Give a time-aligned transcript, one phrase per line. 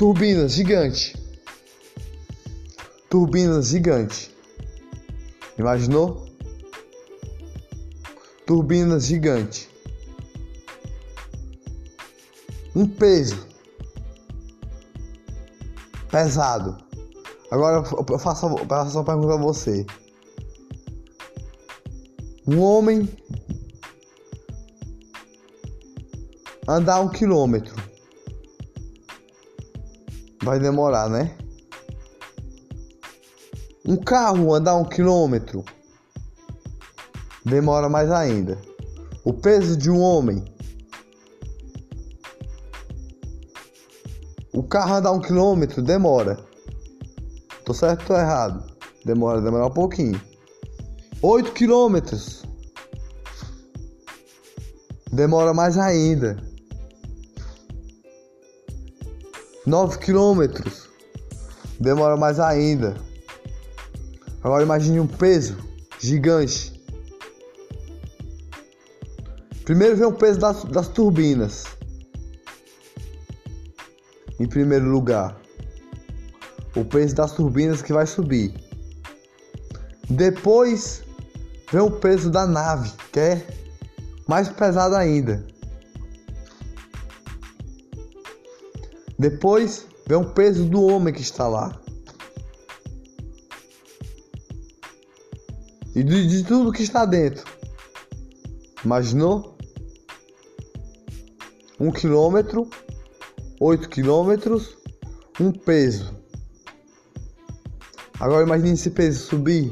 [0.00, 1.14] Turbinas gigante.
[3.10, 4.34] Turbinas gigante.
[5.58, 6.26] Imaginou?
[8.46, 9.68] Turbinas gigante.
[12.74, 13.46] Um peso
[16.10, 16.78] pesado.
[17.50, 19.84] Agora eu faço, eu faço uma pergunta a você.
[22.46, 23.06] Um homem
[26.66, 27.79] andar um quilômetro
[30.42, 31.36] vai demorar, né?
[33.84, 35.64] Um carro andar um quilômetro
[37.44, 38.58] demora mais ainda.
[39.24, 40.44] O peso de um homem.
[44.52, 46.38] O carro andar um quilômetro demora.
[47.64, 48.70] Tô certo ou tô errado?
[49.04, 50.20] Demora, demora um pouquinho.
[51.22, 52.44] 8 quilômetros.
[55.12, 56.36] Demora mais ainda.
[59.70, 60.88] 9 quilômetros.
[61.78, 62.96] Demora mais ainda.
[64.42, 65.56] Agora imagine um peso
[66.00, 66.82] gigante.
[69.64, 71.66] Primeiro vem o peso das, das turbinas.
[74.40, 75.40] Em primeiro lugar.
[76.74, 78.52] O peso das turbinas que vai subir.
[80.08, 81.04] Depois
[81.70, 83.46] vem o peso da nave, que é
[84.26, 85.44] mais pesado ainda.
[89.20, 91.78] Depois vem o peso do homem que está lá.
[95.94, 97.44] E de, de tudo que está dentro.
[98.82, 99.58] Imaginou?
[101.78, 102.70] Um quilômetro,
[103.60, 104.78] oito quilômetros,
[105.38, 106.14] um peso.
[108.18, 109.70] Agora imagine esse peso subir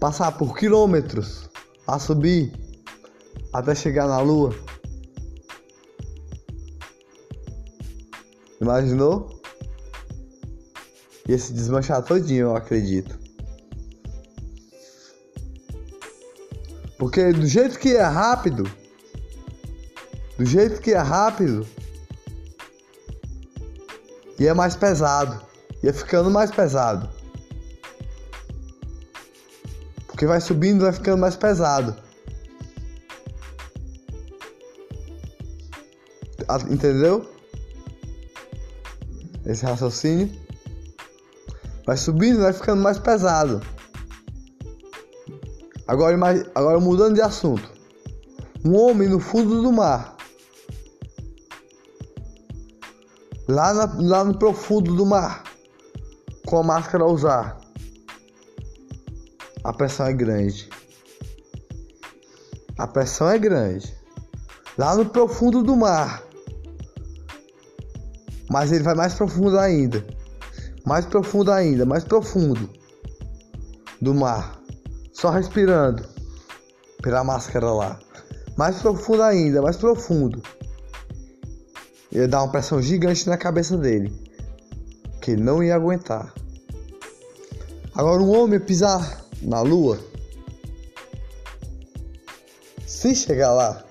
[0.00, 1.50] passar por quilômetros
[1.86, 2.52] a subir
[3.52, 4.67] até chegar na lua.
[8.68, 9.40] Imaginou?
[11.26, 13.18] Ia se desmanchar todinho, eu acredito.
[16.98, 18.70] Porque do jeito que é rápido,
[20.36, 21.66] do jeito que é rápido,
[24.38, 25.42] ia mais pesado,
[25.82, 27.08] ia ficando mais pesado.
[30.08, 31.96] Porque vai subindo, vai ficando mais pesado.
[36.70, 37.37] Entendeu?
[39.48, 40.30] Esse raciocínio.
[41.84, 43.60] Vai subindo, vai ficando mais pesado.
[45.86, 46.16] Agora,
[46.54, 47.68] agora mudando de assunto.
[48.64, 50.16] Um homem no fundo do mar.
[53.48, 55.42] Lá, na, lá no profundo do mar.
[56.46, 57.58] Com a máscara a usar
[59.68, 60.70] a pressão é grande.
[62.78, 63.94] A pressão é grande.
[64.78, 66.22] Lá no profundo do mar.
[68.50, 70.04] Mas ele vai mais profundo ainda.
[70.84, 72.68] Mais profundo ainda, mais profundo
[74.00, 74.60] do mar.
[75.12, 76.04] Só respirando
[77.02, 77.98] pela máscara lá.
[78.56, 80.42] Mais profundo ainda, mais profundo.
[82.10, 84.12] Ia dar uma pressão gigante na cabeça dele.
[85.20, 86.32] Que ele não ia aguentar.
[87.94, 89.98] Agora um homem pisar na Lua,
[92.86, 93.84] se chegar lá,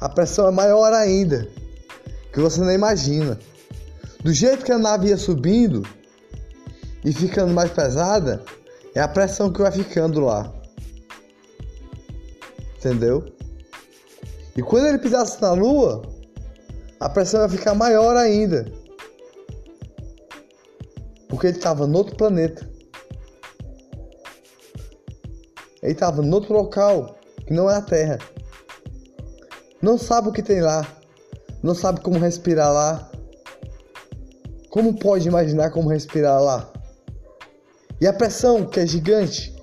[0.00, 1.48] a pressão é maior ainda,
[2.32, 3.38] que você não imagina.
[4.22, 5.82] Do jeito que a nave ia subindo
[7.04, 8.42] e ficando mais pesada,
[8.94, 10.52] é a pressão que vai ficando lá.
[12.78, 13.24] Entendeu?
[14.56, 16.02] E quando ele pisasse na Lua,
[17.00, 18.70] a pressão vai ficar maior ainda.
[21.28, 22.70] Porque ele estava no outro planeta.
[25.82, 28.18] Ele estava no outro local que não é a Terra.
[29.84, 30.96] Não sabe o que tem lá.
[31.62, 33.10] Não sabe como respirar lá.
[34.70, 36.72] Como pode imaginar como respirar lá?
[38.00, 39.54] E a pressão, que é gigante,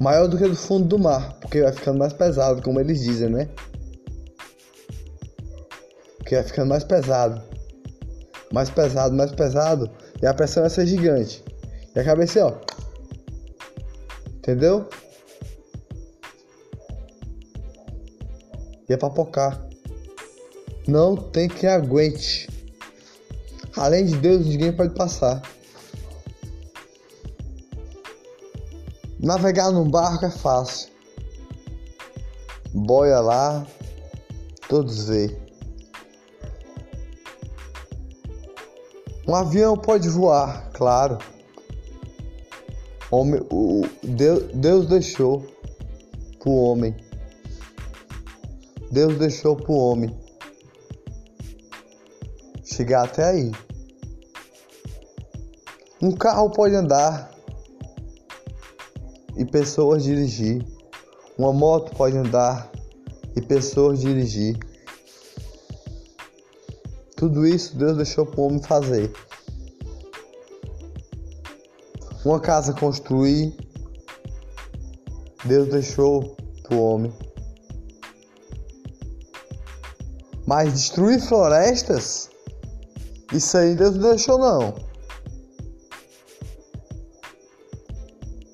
[0.00, 3.30] maior do que do fundo do mar, porque vai ficando mais pesado, como eles dizem,
[3.30, 3.48] né?
[6.18, 7.42] Porque vai ficando mais pesado.
[8.52, 9.90] Mais pesado, mais pesado.
[10.22, 11.42] E a pressão vai ser gigante.
[11.96, 12.54] E a cabeça, ó.
[14.36, 14.88] Entendeu?
[18.88, 19.66] É papocar.
[20.86, 22.48] Não tem quem aguente.
[23.76, 25.42] Além de Deus, ninguém pode passar.
[29.18, 30.90] Navegar num barco é fácil.
[32.74, 33.66] Boia lá,
[34.68, 35.34] todos vê.
[39.26, 41.18] Um avião pode voar, claro.
[43.10, 45.40] Homem, o, Deus, Deus deixou
[46.38, 46.94] para o homem
[48.94, 50.16] Deus deixou para o homem
[52.62, 53.50] chegar até aí.
[56.00, 57.28] Um carro pode andar
[59.36, 60.64] e pessoas dirigir.
[61.36, 62.70] Uma moto pode andar
[63.34, 64.56] e pessoas dirigir.
[67.16, 69.12] Tudo isso Deus deixou para o homem fazer.
[72.24, 73.56] Uma casa construir,
[75.44, 77.23] Deus deixou para o homem.
[80.56, 82.30] Mas destruir florestas,
[83.32, 84.72] isso aí Deus não deixou não.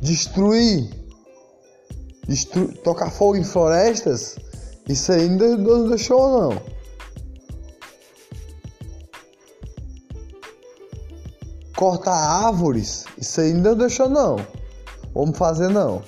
[0.00, 0.88] Destruir,
[2.26, 4.38] destru tocar fogo em florestas,
[4.88, 6.62] isso aí Deus não deixou não.
[11.76, 12.16] Cortar
[12.46, 14.36] árvores, isso aí não deixou não.
[15.12, 16.02] Vamos fazer não.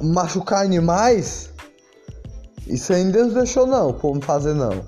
[0.00, 1.50] Machucar animais,
[2.66, 4.84] isso aí Deus deixou não, como fazer não.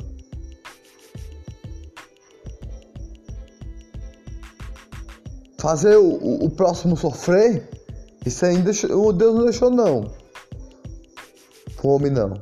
[5.58, 7.68] Fazer o, o, o próximo sofrer,
[8.24, 10.10] isso aí deixou, Deus não deixou não.
[11.76, 12.40] Fome não.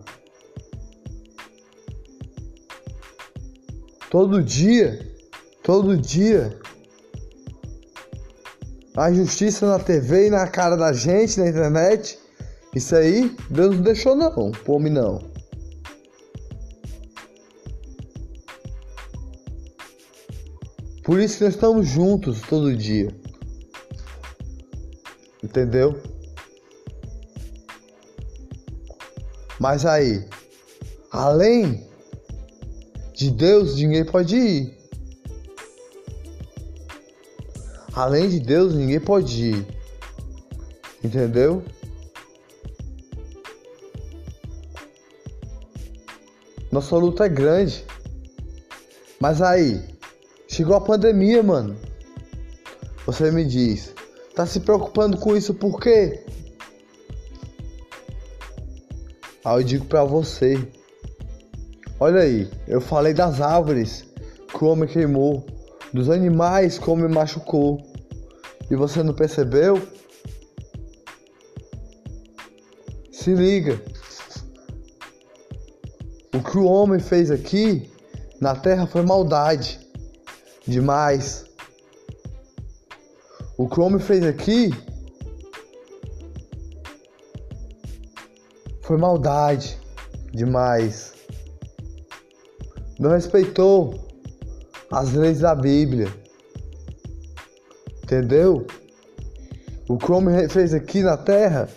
[4.10, 5.12] Todo dia,
[5.62, 6.56] todo dia,
[8.96, 12.18] a injustiça na TV e na cara da gente, na internet,
[12.74, 15.22] isso aí, Deus não deixou não, pro homem não.
[21.04, 23.14] Por isso que nós estamos juntos todo dia.
[25.42, 26.00] Entendeu?
[29.60, 30.26] Mas aí,
[31.10, 31.86] além
[33.12, 34.78] de Deus, ninguém pode ir.
[37.94, 39.66] Além de Deus, ninguém pode ir.
[41.04, 41.62] Entendeu?
[46.74, 47.84] Nossa luta é grande.
[49.20, 49.80] Mas aí,
[50.48, 51.76] chegou a pandemia, mano.
[53.06, 53.94] Você me diz,
[54.34, 56.24] tá se preocupando com isso por quê?
[59.44, 60.58] Aí eu digo pra você.
[62.00, 64.04] Olha aí, eu falei das árvores
[64.48, 65.46] que o homem queimou,
[65.92, 67.80] dos animais que o homem machucou.
[68.68, 69.80] E você não percebeu?
[73.12, 73.80] Se liga.
[76.54, 77.90] Que o homem fez aqui
[78.40, 79.80] na terra foi maldade
[80.64, 81.46] demais.
[83.58, 84.70] O que o homem fez aqui
[88.82, 89.76] foi maldade
[90.32, 91.14] demais.
[93.00, 93.98] Não respeitou
[94.92, 96.06] as leis da Bíblia.
[98.04, 98.64] Entendeu?
[99.88, 101.68] O que o homem fez aqui na terra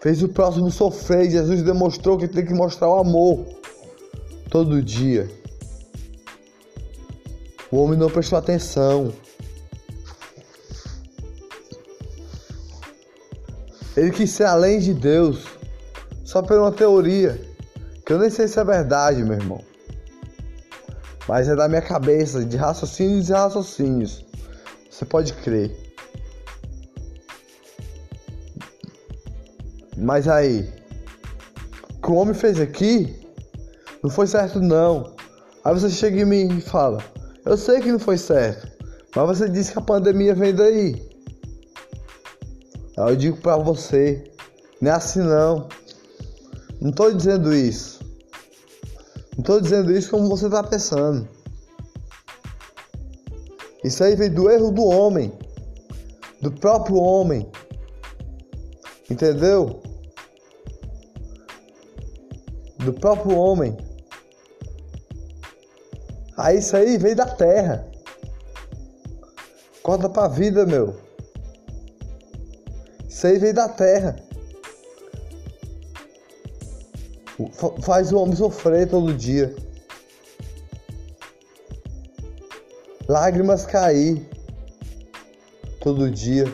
[0.00, 1.30] fez o próximo sofrer.
[1.30, 3.44] Jesus demonstrou que tem que mostrar o amor
[4.50, 5.30] todo dia.
[7.70, 9.12] O homem não prestou atenção.
[13.96, 15.44] Ele quis ser além de Deus,
[16.24, 17.40] só por uma teoria,
[18.06, 19.62] que eu nem sei se é verdade, meu irmão.
[21.28, 24.24] Mas é da minha cabeça, de raciocínios e raciocínios.
[24.90, 25.89] Você pode crer.
[30.00, 30.66] Mas aí,
[31.90, 33.14] o que o homem fez aqui
[34.02, 35.14] não foi certo não.
[35.62, 37.04] Aí você chega em mim e fala,
[37.44, 38.66] eu sei que não foi certo,
[39.14, 41.06] mas você disse que a pandemia vem daí.
[42.96, 44.24] Aí eu digo pra você,
[44.80, 45.68] não é assim não.
[46.80, 48.00] Não tô dizendo isso.
[49.36, 51.28] Não tô dizendo isso como você tá pensando.
[53.84, 55.30] Isso aí vem do erro do homem,
[56.40, 57.46] do próprio homem.
[59.10, 59.82] Entendeu?
[62.84, 63.76] Do próprio homem.
[66.36, 67.86] Aí isso aí veio da terra.
[69.82, 70.96] Corta pra vida, meu.
[73.08, 74.16] Isso aí veio da terra.
[77.82, 79.54] Faz o homem sofrer todo dia.
[83.08, 84.26] Lágrimas cair
[85.80, 86.44] todo dia.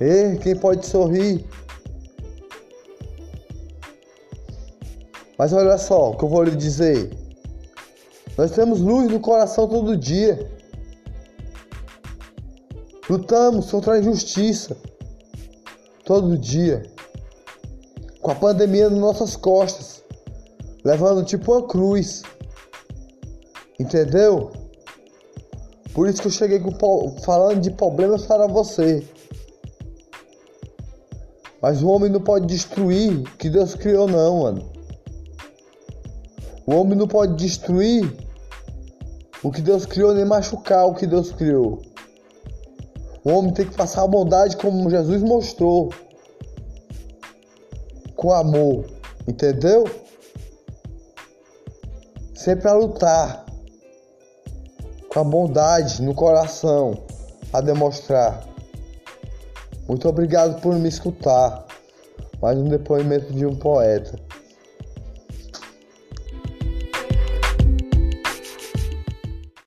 [0.00, 1.44] E quem pode sorrir?
[5.38, 7.16] Mas olha só o que eu vou lhe dizer.
[8.36, 10.50] Nós temos luz no coração todo dia.
[13.08, 14.76] Lutamos contra a injustiça
[16.04, 16.82] todo dia.
[18.20, 20.02] Com a pandemia nas nossas costas,
[20.84, 22.22] levando tipo uma cruz.
[23.78, 24.50] Entendeu?
[25.94, 29.06] Por isso que eu cheguei com, falando de problemas para você.
[31.62, 34.77] Mas o homem não pode destruir o que Deus criou, não, mano.
[36.68, 38.14] O homem não pode destruir
[39.42, 41.80] o que Deus criou, nem machucar o que Deus criou.
[43.24, 45.88] O homem tem que passar a bondade como Jesus mostrou.
[48.14, 48.84] Com amor.
[49.26, 49.86] Entendeu?
[52.34, 53.46] Sempre a lutar.
[55.08, 57.02] Com a bondade no coração.
[57.50, 58.46] A demonstrar.
[59.88, 61.64] Muito obrigado por me escutar.
[62.42, 64.27] Mais um depoimento de um poeta.